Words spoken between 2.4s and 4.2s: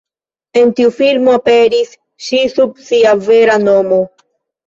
sub sia vera nomo.